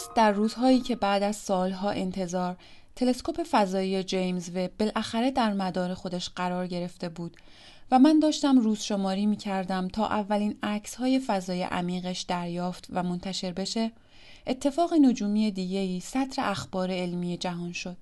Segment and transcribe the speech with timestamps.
[0.00, 2.56] درست در روزهایی که بعد از سالها انتظار
[2.96, 7.36] تلسکوپ فضایی جیمز و بالاخره در مدار خودش قرار گرفته بود
[7.90, 13.02] و من داشتم روز شماری می کردم تا اولین عکس های فضای عمیقش دریافت و
[13.02, 13.92] منتشر بشه
[14.46, 17.96] اتفاق نجومی دیگهی سطر اخبار علمی جهان شد.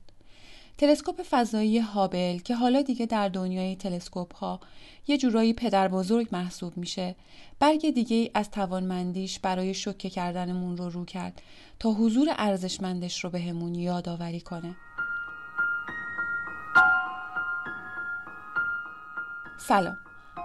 [0.78, 4.60] تلسکوپ فضایی هابل که حالا دیگه در دنیای تلسکوپ ها
[5.06, 7.16] یه جورایی پدر بزرگ محسوب میشه
[7.58, 11.42] برگ دیگه از توانمندیش برای شکه کردنمون رو رو کرد
[11.78, 14.76] تا حضور ارزشمندش رو بهمون به یادآوری کنه.
[19.58, 19.96] سلام.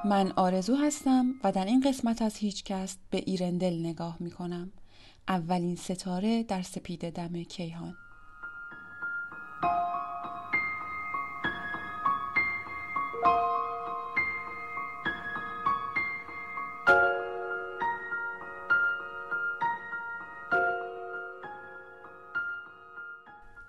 [0.06, 4.72] من آرزو هستم و در این قسمت از هیچکست به ایرندل نگاه می‌کنم.
[5.28, 7.96] اولین ستاره در سپید دم کیهان.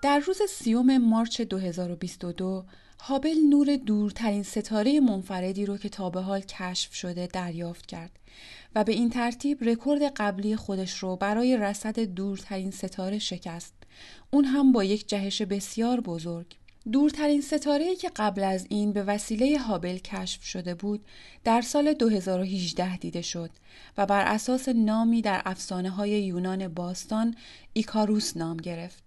[0.05, 2.65] در روز سیوم مارچ 2022
[3.01, 8.19] هابل نور دورترین ستاره منفردی رو که تا به حال کشف شده دریافت کرد
[8.75, 13.73] و به این ترتیب رکورد قبلی خودش رو برای رصد دورترین ستاره شکست.
[14.31, 16.45] اون هم با یک جهش بسیار بزرگ.
[16.91, 21.05] دورترین ستاره که قبل از این به وسیله هابل کشف شده بود
[21.43, 23.49] در سال 2018 دیده شد
[23.97, 27.35] و بر اساس نامی در افسانه های یونان باستان
[27.73, 29.04] ایکاروس نام گرفت.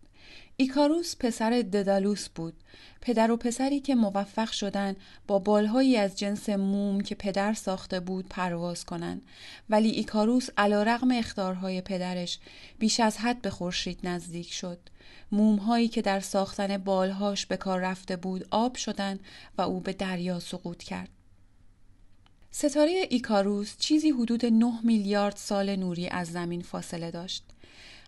[0.56, 2.54] ایکاروس پسر ددالوس بود.
[3.00, 8.28] پدر و پسری که موفق شدن با بالهایی از جنس موم که پدر ساخته بود
[8.28, 9.22] پرواز کنند.
[9.70, 12.38] ولی ایکاروس علیرغم اخطارهای پدرش
[12.78, 14.78] بیش از حد به خورشید نزدیک شد.
[15.32, 19.20] مومهایی که در ساختن بالهاش به کار رفته بود آب شدند
[19.58, 21.08] و او به دریا سقوط کرد.
[22.50, 27.44] ستاره ایکاروس چیزی حدود 9 میلیارد سال نوری از زمین فاصله داشت.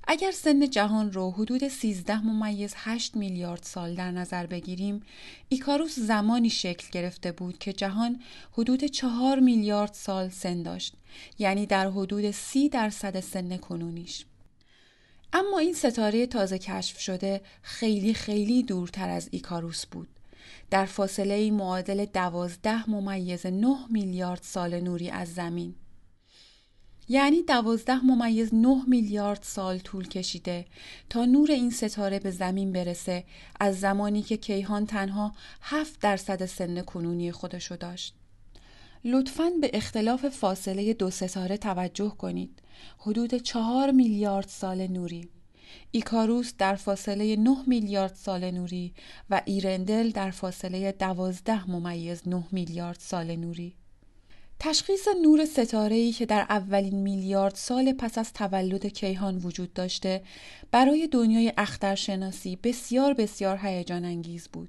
[0.09, 5.03] اگر سن جهان رو حدود 13 ممیز 8 میلیارد سال در نظر بگیریم
[5.49, 8.21] ایکاروس زمانی شکل گرفته بود که جهان
[8.53, 10.94] حدود 4 میلیارد سال سن داشت
[11.38, 14.25] یعنی در حدود 30 درصد سن کنونیش.
[15.33, 20.09] اما این ستاره تازه کشف شده خیلی خیلی دورتر از ایکاروس بود.
[20.71, 25.75] در فاصله معادل 12 ممیز 9 میلیارد سال نوری از زمین.
[27.12, 30.65] یعنی دوازده ممیز نه میلیارد سال طول کشیده
[31.09, 33.25] تا نور این ستاره به زمین برسه
[33.60, 35.32] از زمانی که کیهان تنها
[35.62, 38.15] هفت درصد سن کنونی خودشو داشت.
[39.04, 42.62] لطفاً به اختلاف فاصله دو ستاره توجه کنید.
[42.99, 45.28] حدود چهار میلیارد سال نوری.
[45.91, 48.94] ایکاروس در فاصله 9 میلیارد سال نوری
[49.31, 53.80] و ایرندل در فاصله دوازده ممیز 9 میلیارد سال نوری.
[54.62, 60.22] تشخیص نور ستاره‌ای که در اولین میلیارد سال پس از تولد کیهان وجود داشته
[60.71, 64.69] برای دنیای اخترشناسی بسیار بسیار هیجان انگیز بود.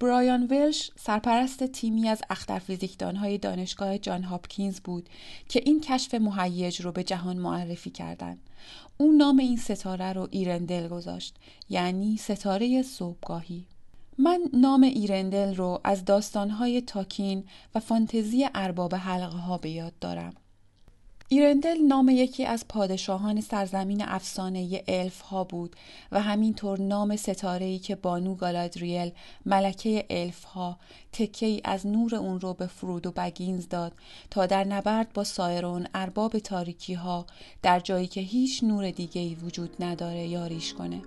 [0.00, 5.08] برایان ولش سرپرست تیمی از اخترفیزیکدانهای دانشگاه جان هاپکینز بود
[5.48, 8.38] که این کشف مهیج رو به جهان معرفی کردند.
[8.96, 11.34] او نام این ستاره رو ایرندل گذاشت
[11.68, 13.64] یعنی ستاره صبحگاهی.
[14.20, 17.44] من نام ایرندل رو از داستانهای تالکین
[17.74, 20.32] و فانتزی ارباب حلقه ها به یاد دارم.
[21.28, 25.76] ایرندل نام یکی از پادشاهان سرزمین افسانه الف ها بود
[26.12, 29.10] و همینطور نام ستاره‌ای که بانو گالادریل
[29.46, 30.78] ملکه الف ها
[31.12, 33.92] تکه‌ای از نور اون رو به فرودو بگینز داد
[34.30, 37.26] تا در نبرد با سائورون ارباب تاریکی ها
[37.62, 41.02] در جایی که هیچ نور دیگه ای وجود نداره یاریش کنه.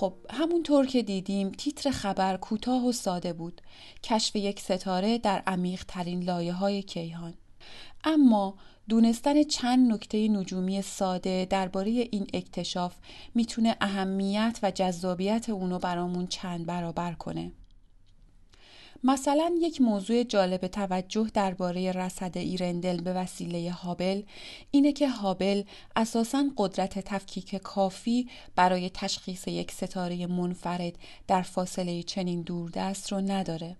[0.00, 3.60] خب همونطور که دیدیم تیتر خبر کوتاه و ساده بود.
[4.02, 7.34] کشف یک ستاره در عمیق ترین لایه های کیهان.
[8.04, 8.54] اما
[8.88, 12.96] دونستن چند نکته نجومی ساده درباره این اکتشاف
[13.34, 17.52] می‌تونه اهمیت و جذابیت اونو برامون چند برابر کنه.
[19.04, 24.22] مثلا یک موضوع جالب توجه درباره رصد ایرندل به وسیله هابل
[24.70, 25.62] اینه که هابل
[25.96, 30.92] اساسا قدرت تفکیک کافی برای تشخیص یک ستاره منفرد
[31.28, 33.76] در فاصله چنین دوردست رو نداره.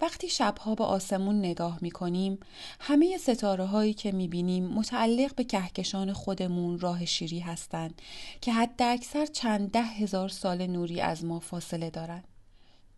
[0.00, 2.38] وقتی شبها به آسمون نگاه می کنیم
[2.80, 8.02] همه ستاره هایی که می بینیم متعلق به کهکشان خودمون راه شیری هستند
[8.40, 12.31] که حد اکثر چند ده هزار سال نوری از ما فاصله دارند.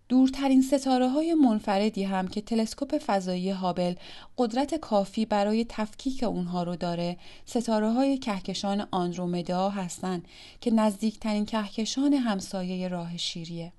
[0.08, 3.94] دورترین ستاره های منفردی هم که تلسکوپ فضایی هابل
[4.38, 10.28] قدرت کافی برای تفکیک اونها رو داره ستاره های کهکشان آندرومدا هستند
[10.60, 13.72] که نزدیکترین کهکشان همسایه راه شیریه.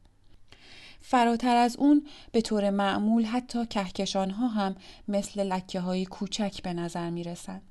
[1.02, 4.76] فراتر از اون به طور معمول حتی کهکشان ها هم
[5.08, 7.62] مثل لکه های کوچک به نظر می رسن.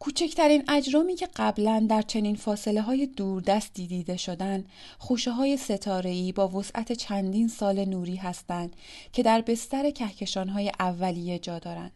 [0.00, 4.64] کوچکترین اجرامی که قبلا در چنین فاصله های دوردستی دیده شدن
[4.98, 8.76] خوشه های ستارهی با وسعت چندین سال نوری هستند
[9.12, 11.92] که در بستر کهکشان های اولیه جا دارند.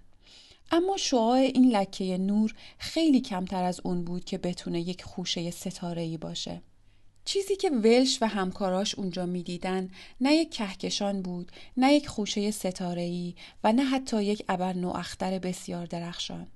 [0.70, 6.16] اما شعاع این لکه نور خیلی کمتر از اون بود که بتونه یک خوشه ستارهی
[6.16, 6.62] باشه.
[7.24, 9.90] چیزی که ولش و همکاراش اونجا می‌دیدن
[10.20, 15.86] نه یک کهکشان بود نه یک خوشه ستارهی و نه حتی یک ابر نواختر بسیار
[15.86, 16.46] درخشان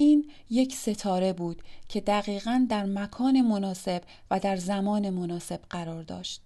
[0.00, 6.42] این یک ستاره بود که دقیقا در مکان مناسب و در زمان مناسب قرار داشت.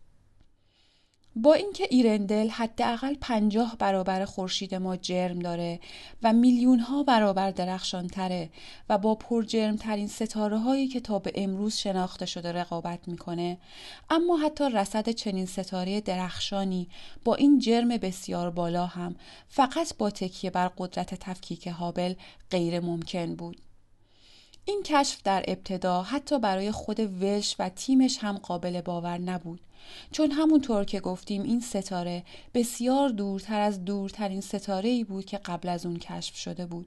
[1.36, 5.80] با اینکه ایرندل حداقل پنجاه برابر خورشید ما جرم داره
[6.22, 8.50] و میلیون ها برابر درخشان تره
[8.88, 13.58] و با جرم ترین ستاره هایی که تا به امروز شناخته شده رقابت می‌کنه
[14.10, 16.88] اما حتی رصد چنین ستاره درخشانی
[17.24, 19.16] با این جرم بسیار بالا هم
[19.48, 22.14] فقط با تکیه بر قدرت تفکیک هابل
[22.50, 23.60] غیر ممکن بود.
[24.64, 29.60] این کشف در ابتدا حتی برای خود ولش و تیمش هم قابل باور نبود.
[30.12, 35.68] چون همونطور که گفتیم این ستاره بسیار دورتر از دورترین ستاره ای بود که قبل
[35.68, 36.86] از اون کشف شده بود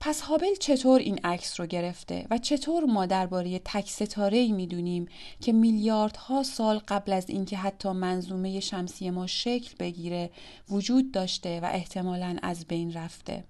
[0.00, 5.06] پس هابل چطور این عکس رو گرفته و چطور ما درباره تک ستاره ای می‌دونیم
[5.40, 10.30] که میلیاردها سال قبل از اینکه حتی منظومه شمسی ما شکل بگیره
[10.70, 13.44] وجود داشته و احتمالا از بین رفته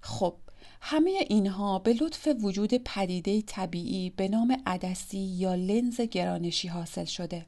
[0.00, 0.34] خب
[0.80, 7.46] همه اینها به لطف وجود پدیده طبیعی به نام عدسی یا لنز گرانشی حاصل شده.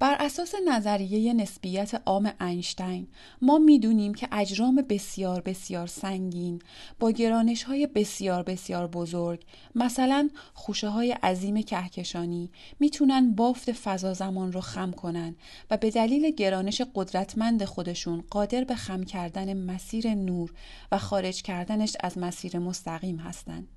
[0.00, 3.08] بر اساس نظریه نسبیت عام اینشتین
[3.42, 6.62] ما می‌دونیم که اجرام بسیار بسیار سنگین
[7.00, 9.44] با گرانش های بسیار بسیار بزرگ
[9.74, 12.50] مثلا خوشه های عظیم کهکشانی
[12.80, 15.36] می‌تونن بافت فضا زمان رو خم کنن
[15.70, 20.52] و به دلیل گرانش قدرتمند خودشون قادر به خم کردن مسیر نور
[20.92, 23.75] و خارج کردنش از مسیر مستقیم هستند.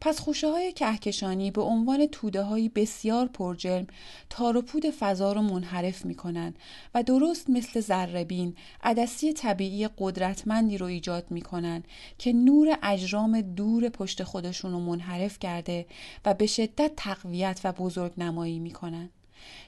[0.00, 3.86] پس خوشه های کهکشانی به عنوان توده های بسیار پرجرم
[4.30, 6.54] تار و پود فضا رو منحرف می کنن
[6.94, 11.82] و درست مثل ذربین عدسی طبیعی قدرتمندی رو ایجاد می کنن
[12.18, 15.86] که نور اجرام دور پشت خودشون رو منحرف کرده
[16.24, 19.10] و به شدت تقویت و بزرگ نمایی می کنن.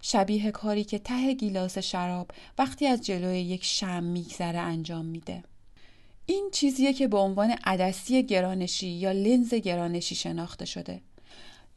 [0.03, 5.45] شبیه کاری که ته گیلاس شراب وقتی از جلوی یک شم میگذره انجام میده.
[6.33, 11.01] این چیزیه که به عنوان عدسی گرانشی یا لنز گرانشی شناخته شده.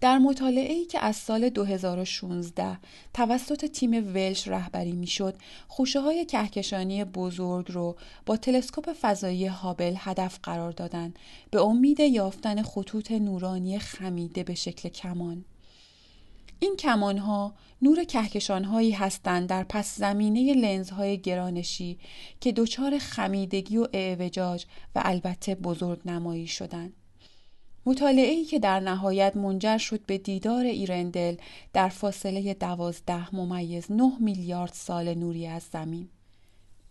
[0.02, 2.78] در مطالعه ای که از سال 2016
[3.14, 5.36] توسط تیم ولش رهبری می‌شد،
[5.68, 11.14] خوشه های کهکشانی بزرگ رو با تلسکوپ فضایی هابل هدف قرار دادن
[11.52, 15.46] به امید یافتن خطوط نورانی خمیده به شکل کمان.
[16.60, 22.00] این کمان ها نور کهکشان هایی هستند در پس زمینه لنزهای گرانشی
[22.42, 24.66] که دچار خمیدگی و اعوجاج
[24.96, 26.94] و البته بزرگ نمایی شدند.
[27.86, 31.36] مطالعه ای که در نهایت منجر شد به دیدار ایرندل
[31.74, 36.10] در فاصله دوازده ممیز نه میلیارد سال نوری از زمین.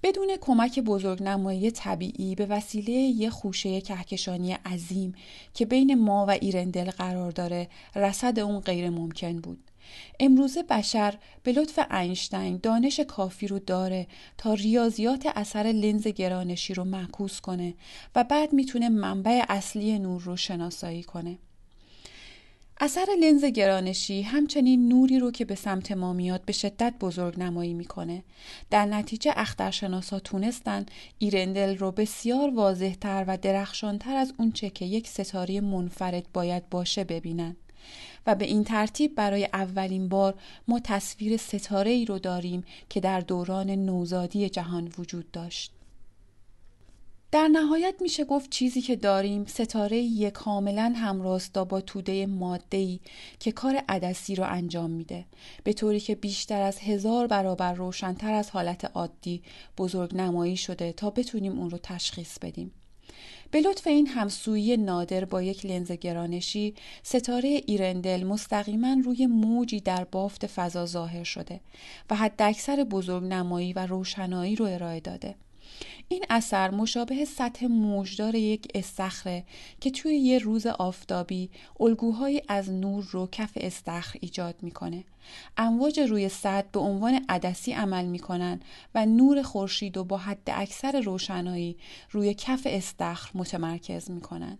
[0.05, 5.15] بدون کمک بزرگنمایی طبیعی به وسیله یه خوشه کهکشانی عظیم
[5.55, 9.71] که بین ما و ایرندل قرار داره رصد اون غیر ممکن بود.
[10.21, 14.07] امروزه بشر به لطف اینشتین دانش کافی رو داره
[14.39, 17.75] تا ریاضیات اثر لنز گرانشی رو معکوس کنه
[18.15, 21.39] و بعد می‌تونه منبع اصلی نور رو شناسایی کنه.
[22.81, 27.75] اثر لنز گرانشی همچنین نوری رو که به سمت ما میاد به شدت بزرگ نمایی
[27.75, 28.23] می‌کنه.
[28.71, 30.87] در نتیجه اخترشناسا تونستن
[31.19, 37.57] ایرندل رو بسیار واضحتر و درخشانتر از اونچه که یک ستاره منفرد باید باشه ببینن.
[38.27, 40.35] و به این ترتیب برای اولین بار
[40.69, 45.73] ما تصویر ستاره ای رو داریم که در دوران نوزادی جهان وجود داشت.
[47.35, 53.01] در نهایت میشه گفت چیزی که داریم ستاره یه کاملا همراستا با توده ماده
[53.41, 55.25] که کار عدسی رو انجام میده
[55.65, 59.43] به طوری که بیشتر از هزار برابر روشنتر از حالت عادی
[59.79, 62.73] بزرگ نمایی شده تا بتونیم اون رو تشخیص بدیم.
[63.51, 70.05] به لطف این همسویی نادر با یک لنز گرانشی ستاره ایرندل مستقیما روی موجی در
[70.05, 71.61] بافت فضا ظاهر شده
[72.11, 75.35] و حد اکثر بزرگ نمایی و روشنایی رو ارائه داده.
[76.09, 79.45] این اثر مشابه سطح موجدار یک استخره
[79.81, 85.05] که توی یه روز آفتابی الگوهایی از نور رو کف استخر ایجاد می‌کنه.
[85.57, 88.61] امواج روی سطح به عنوان عدسی عمل می‌کنن
[88.95, 91.77] و نور خورشید و با حد اکثر روشنایی
[92.11, 94.59] روی کف استخر متمرکز می‌کنن.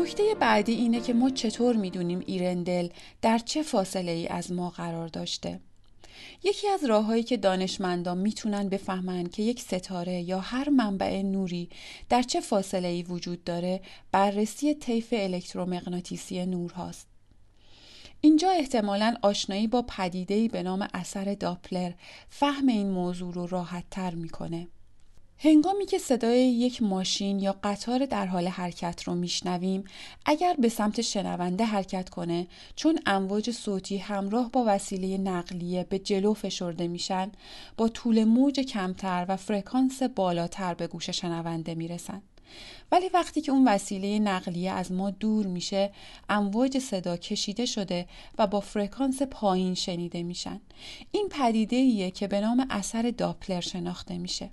[0.00, 2.88] نکته بعدی اینه که ما چطور می‌دونیم ایرندل
[3.22, 5.60] در چه فاصله ای از ما قرار داشته
[6.44, 11.68] یکی از راههایی که دانشمندان می‌تونن بفهمن که یک ستاره یا هر منبع نوری
[12.08, 13.80] در چه فاصله ای وجود داره
[14.12, 17.06] بررسی طیف الکترومغناطیسی نور هاست.
[18.20, 21.92] اینجا احتمالا آشنایی با پدیده‌ای به نام اثر داپلر
[22.28, 24.68] فهم این موضوع رو راحت تر می‌کنه.
[25.40, 29.84] هنگامی که صدای یک ماشین یا قطار در حال حرکت رو میشنویم
[30.26, 36.34] اگر به سمت شنونده حرکت کنه چون امواج صوتی همراه با وسیله نقلیه به جلو
[36.34, 37.32] فشرده میشن
[37.76, 42.22] با طول موج کمتر و فرکانس بالاتر به گوش شنونده می‌رسن.
[42.92, 45.92] ولی وقتی که اون وسیله نقلیه از ما دور میشه
[46.28, 48.06] امواج صدا کشیده شده
[48.38, 50.60] و با فرکانس پایین شنیده میشن.
[51.12, 54.50] این پدیده ایه که به نام اثر داپلر شناخته میشه.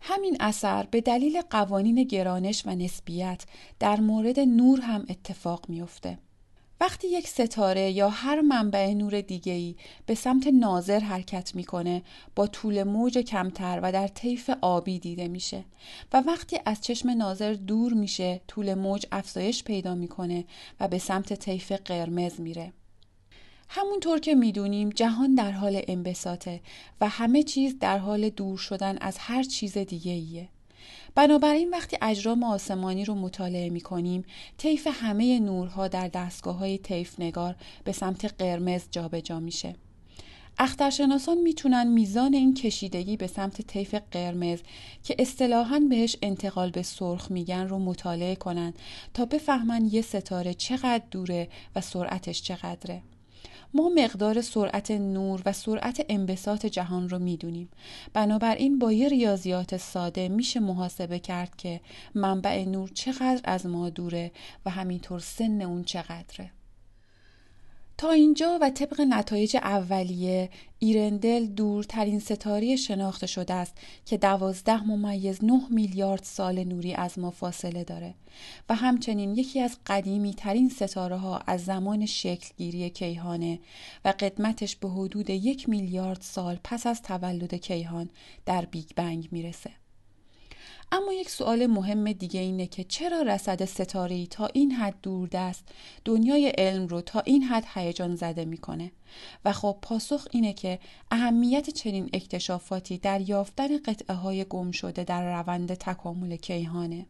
[0.00, 3.44] همین اثر به دلیل قوانین گرانش و نسبیت
[3.78, 6.18] در مورد نور هم اتفاق میافته.
[6.80, 9.76] وقتی یک ستاره یا هر منبع نور دیگه‌ای
[10.06, 12.02] به سمت ناظر حرکت می‌کنه
[12.36, 15.64] با طول موج کمتر و در طیف آبی دیده میشه
[16.12, 20.44] و وقتی از چشم ناظر دور میشه طول موج افزایش پیدا می‌کنه
[20.80, 22.72] و به سمت طیف قرمز میره
[23.72, 26.60] همونطور که می‌دونیم جهان در حال انبساطه
[27.00, 30.48] و همه چیز در حال دور شدن از هر چیز دیگه ایه.
[31.14, 34.24] بنابراین وقتی اجرام آسمانی رو مطالعه می کنیم
[34.58, 39.74] طیف همه نورها در دستگاه های طیف نگار به سمت قرمز جابجا جا میشه.
[40.58, 44.60] اخترشناسان می‌تونن میزان این کشیدگی به سمت طیف قرمز
[45.04, 48.74] که اصطلاحا بهش انتقال به سرخ میگن رو مطالعه کنن
[49.14, 53.02] تا بفهمن یه ستاره چقدر دوره و سرعتش چقدره.
[53.74, 57.68] ما مقدار سرعت نور و سرعت انبساط جهان رو می‌دونیم.
[58.12, 61.80] بنابراین با یه ریاضیات ساده میشه محاسبه کرد که
[62.14, 64.32] منبع نور چقدر از ما دوره
[64.66, 66.50] و همینطور سن اون چقدره.
[68.00, 75.44] تا اینجا و طبق نتایج اولیه ایرندل دورترین ستاره شناخته شده است که دوازده ممیز
[75.44, 78.14] نه میلیارد سال نوری از ما فاصله داره
[78.68, 83.58] و همچنین یکی از قدیمی ترین ستاره ها از زمان شکلگیری کیهانه
[84.04, 88.10] و قدمتش به حدود یک میلیارد سال پس از تولد کیهان
[88.46, 89.70] در بیگ بنگ می‌رسه.
[90.92, 95.64] اما یک سوال مهم دیگه اینه که چرا رصد ستاره تا این حد دوردست
[96.04, 98.92] دنیای علم رو تا این حد هیجان زده می‌کنه
[99.44, 100.78] و خب پاسخ اینه که
[101.10, 107.06] اهمیت چنین اکتشافاتی در یافتن قطعه های گم شده در روند تکامل کیهانه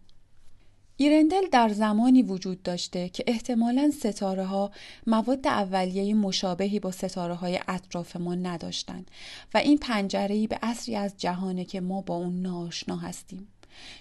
[0.96, 4.70] ایرندل در زمانی وجود داشته که احتمالا ستاره ها
[5.06, 9.10] مواد اولیه مشابهی با ستاره های اطراف ما نداشتند
[9.54, 13.48] و این پنجره به اصری از جهانه که ما با اون ناآشنا هستیم.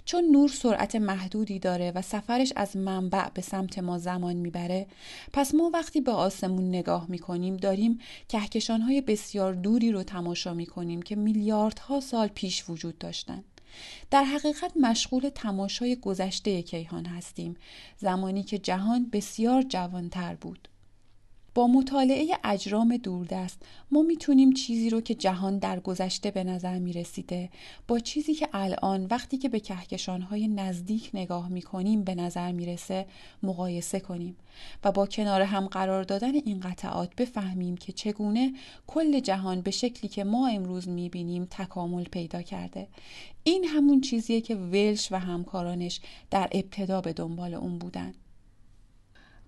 [0.05, 4.87] چون نور سرعت محدودی داره و سفرش از منبع به سمت ما زمان می‌بره
[5.33, 11.15] پس ما وقتی به آسمون نگاه می‌کنیم داریم کهکشانهای بسیار دوری رو تماشا می‌کنیم که
[11.15, 13.43] میلیاردها سال پیش وجود داشتن.
[14.11, 17.55] در حقیقت مشغول تماشای گذشته کیهان هستیم
[17.97, 20.69] زمانی که جهان بسیار جوانتر بود.
[21.59, 23.61] با مطالعه اجرام دوردست
[23.91, 27.49] ما می‌تونیم چیزی رو که جهان در گذشته به نظر می‌رسیده
[27.87, 33.05] با چیزی که الان وقتی که به کهکشانهای نزدیک نگاه می‌کنیم به نظر می‌رسه
[33.43, 34.35] مقایسه کنیم
[34.83, 38.53] و با کنار هم قرار دادن این قطعات بفهمیم که چگونه
[38.87, 42.87] کل جهان به شکلی که ما امروز می‌بینیم تکامل پیدا کرده.
[43.43, 46.01] این همون چیزیه که ولش و همکارانش
[46.31, 48.13] در ابتدا به دنبال اون بودن.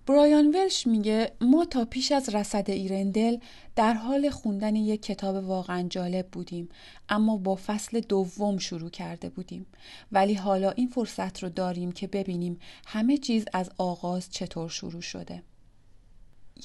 [0.06, 3.36] برایان ولش میگه ما تا پیش از رسد ایرندل
[3.76, 6.68] در حال خوندن یک کتاب واقعا جالب بودیم
[7.08, 9.66] اما با فصل دوم شروع کرده بودیم.
[10.12, 15.42] ولی حالا این فرصت رو داریم که ببینیم همه چیز از آغاز چطور شروع شده.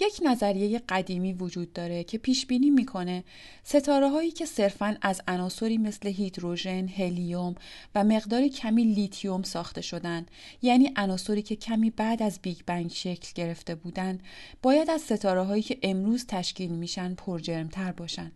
[0.02, 3.24] یک نظریه قدیمی وجود داره که پیش بینی می‌کنه
[3.64, 7.56] ستاره هایی که صرفا از عناصری مثل هیدروژن، هلیوم
[7.96, 10.26] و مقدار کمی لیتیوم ساخته شدن
[10.62, 14.20] یعنی عناصری که کمی بعد از بیگ بنگ شکل گرفته بودن
[14.62, 18.32] باید از ستاره هایی که امروز تشکیل میشن پرجرمتر باشن.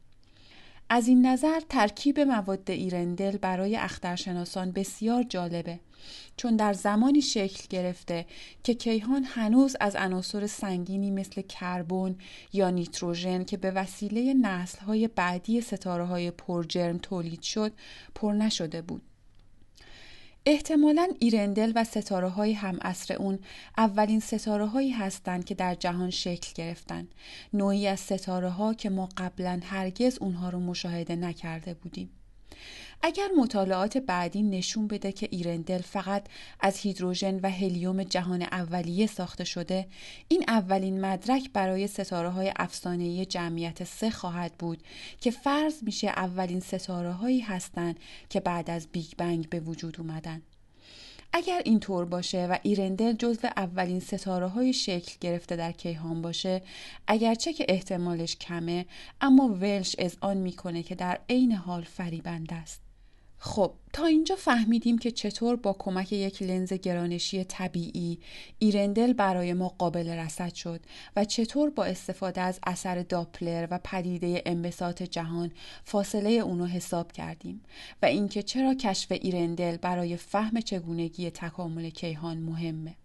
[0.93, 5.79] از این نظر ترکیب مواد ایرندل برای اخترشناسان بسیار جالبه
[6.37, 8.25] چون در زمانی شکل گرفته
[8.63, 12.15] که کیهان هنوز از عناصر سنگینی مثل کربن
[12.53, 17.71] یا نیتروژن که به وسیله نسلهای بعدی ستاره های پرجرم تولید شد
[18.15, 19.01] پر نشده بود.
[20.51, 23.39] احتمالا ایرندل و ستاره های هم اصر اون
[23.77, 27.07] اولین ستاره هایی هستند که در جهان شکل گرفتن.
[27.53, 32.09] نوعی از ستاره ها که ما قبلا هرگز اونها رو مشاهده نکرده بودیم.
[33.03, 36.27] اگر مطالعات بعدی نشون بده که ایرندل فقط
[36.59, 39.87] از هیدروژن و هلیوم جهان اولیه ساخته شده
[40.27, 44.83] این اولین مدرک برای ستاره های افسانه‌ای جمعیت سه خواهد بود
[45.21, 50.41] که فرض میشه اولین ستاره هایی هستند که بعد از بیگ بنگ به وجود اومدن.
[51.33, 56.61] اگر اینطور باشه و ایرندل جزو اولین ستاره های شکل گرفته در کیهان باشه
[57.07, 58.85] اگرچه که احتمالش کمه
[59.21, 62.90] اما ولش اذعان می‌کنه که در عین حال فریبنده است.
[63.43, 68.19] خب تا اینجا فهمیدیم که چطور با کمک یک لنز گرانشی طبیعی
[68.59, 70.79] ایرندل برای ما قابل رصد شد
[71.15, 75.51] و چطور با استفاده از اثر داپلر و پدیده انبساط جهان
[75.83, 77.61] فاصله اونو حساب کردیم
[78.01, 82.95] و اینکه چرا کشف ایرندل برای فهم چگونگی تکامل کیهان مهمه.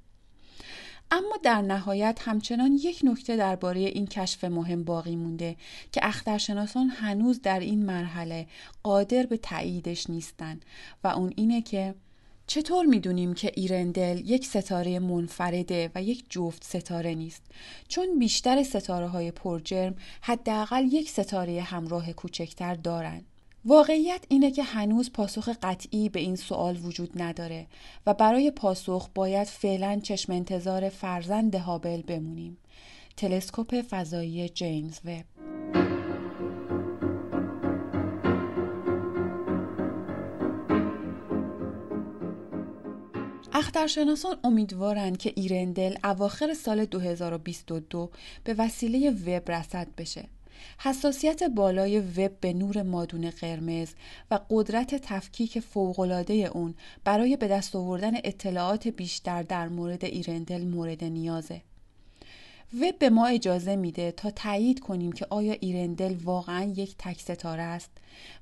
[1.11, 5.57] اما در نهایت همچنان یک نکته درباره این کشف مهم باقی مونده
[5.93, 8.47] که اخترشناسان هنوز در این مرحله
[8.83, 10.61] قادر به تاییدش نیستن
[11.05, 11.95] و اون اینه که
[12.47, 17.43] چطور می‌دونیم که ایرندل یک ستاره منفرده و یک جفت ستاره نیست؟
[17.89, 23.25] چون بیشتر ستاره های پرجرم حداقل یک ستاره همراه کوچکتر دارند.
[23.69, 27.67] واقعیت اینه که هنوز پاسخ قطعی به این سوال وجود نداره
[28.07, 32.59] و برای پاسخ باید فعلا چشم انتظار فرزند هابل بمونیم.
[33.17, 35.25] تلسکوپ فضایی جیمز وب
[43.53, 48.11] اخترشناسان امیدوارند که ایرندل اواخر سال 2022
[48.45, 50.36] به وسیله وب رصد بشه
[50.79, 53.89] حساسیت بالای وب به نور مادون قرمز
[54.31, 61.05] و قدرت تفکیک فوقالعاده اون برای به دست آوردن اطلاعات بیشتر در مورد ایرندل مورد
[61.05, 61.63] نیازه.
[62.81, 67.63] وب به ما اجازه میده تا تایید کنیم که آیا ایرندل واقعا یک تک ستاره
[67.63, 67.91] است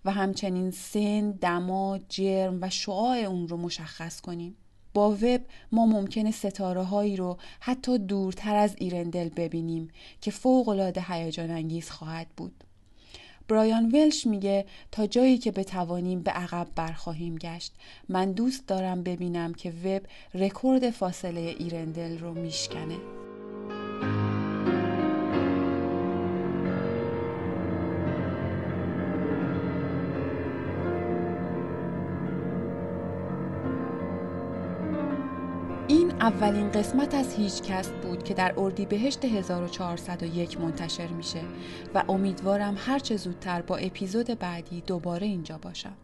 [0.05, 4.57] و همچنین سن، دما، جرم و شعاع اون رو مشخص کنیم.
[4.95, 5.41] با وب
[5.73, 9.89] ما ممکنه ستاره هایی رو حتی دورتر از ایرندل ببینیم
[10.21, 12.65] که فوق العاده هیجان انگیز خواهد بود.
[13.49, 17.73] برایان ولش میگه تا جایی که بتوانیم به عقب برخواهیم گشت
[18.09, 20.03] من دوست دارم ببینم که وب
[20.35, 23.24] رکورد فاصله ایرندل رو میشکنه
[36.25, 41.41] اولین قسمت از هیچ کست بود که در اردیبهشت 1401 منتشر میشه
[41.95, 45.97] و امیدوارم هرچه زودتر با اپیزود بعدی دوباره اینجا باشم.